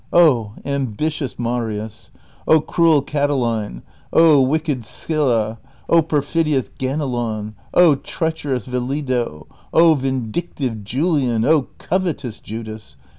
O, 0.11 0.53
am 0.65 0.87
bitious 0.95 1.37
Marius! 1.37 2.09
O, 2.47 2.59
cruel 2.59 3.03
Catiline! 3.03 3.83
O, 4.11 4.41
wicked 4.41 4.83
Sylla! 4.83 5.59
O, 5.87 6.01
perfidious 6.01 6.69
Ganelon! 6.79 7.53
O, 7.75 7.93
treacherous 7.93 8.65
Veliido! 8.65 9.45
O, 9.71 9.93
vindictive 9.93 10.83
Julian!' 10.83 11.45
O, 11.45 11.67
covetous 11.77 12.39
Judas! 12.39 12.95